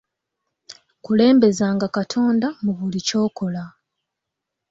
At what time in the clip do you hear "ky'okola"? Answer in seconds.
3.07-3.63